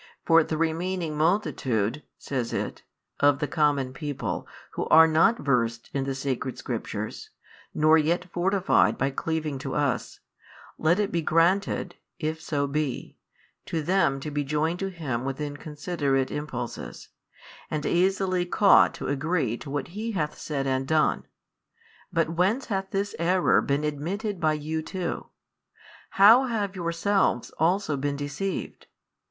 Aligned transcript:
For 0.25 0.43
the 0.43 0.57
remaining 0.57 1.15
multitude 1.15 2.01
(says 2.17 2.53
it) 2.53 2.81
of 3.19 3.37
the 3.37 3.47
common 3.47 3.93
people 3.93 4.47
who 4.71 4.87
are 4.87 5.05
not 5.05 5.37
versed 5.37 5.91
in 5.93 6.05
the 6.05 6.15
sacred 6.15 6.57
Scriptures, 6.57 7.29
nor 7.75 7.99
yet 7.99 8.25
fortified 8.31 8.97
by 8.97 9.11
cleaving 9.11 9.59
to 9.59 9.75
us, 9.75 10.19
let 10.79 10.99
it 10.99 11.11
be 11.11 11.21
granted 11.21 11.97
(if 12.17 12.41
so 12.41 12.65
be) 12.65 13.15
to 13.67 13.83
them 13.83 14.19
to 14.21 14.31
be 14.31 14.43
joined 14.43 14.79
to 14.79 14.87
Him 14.89 15.23
with 15.23 15.39
inconsiderate 15.39 16.31
impulses, 16.31 17.09
and 17.69 17.85
easily 17.85 18.43
caught 18.43 18.95
to 18.95 19.07
agree 19.07 19.55
to 19.57 19.69
what 19.69 19.89
He 19.89 20.13
hath 20.13 20.35
said 20.35 20.65
and 20.65 20.87
done: 20.87 21.27
but 22.11 22.29
whence 22.31 22.65
hath 22.73 22.89
this 22.89 23.13
error 23.19 23.61
been 23.61 23.83
admitted 23.83 24.39
by 24.39 24.53
you 24.53 24.81
too? 24.81 25.27
how 26.17 26.45
have 26.47 26.75
yourselves 26.75 27.51
also 27.59 27.95
been 27.95 28.15
deceived? 28.15 28.87